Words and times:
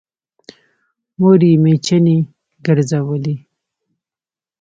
مور 1.19 1.39
يې 1.49 1.53
مېچنې 1.63 2.17
ګرځولې 2.65 3.35